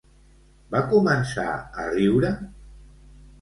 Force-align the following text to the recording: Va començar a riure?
Va 0.75 0.79
començar 0.93 1.45
a 1.83 1.85
riure? 1.91 2.33